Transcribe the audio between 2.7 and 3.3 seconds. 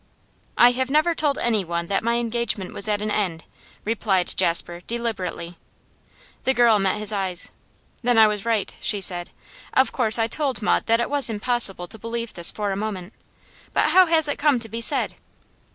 was at an